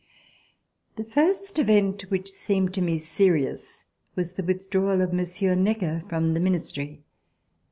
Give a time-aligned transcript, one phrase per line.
[0.95, 3.85] The first event which seemed to me serious
[4.15, 7.03] was the withdrawal of Monsieur Necker from the Minis try.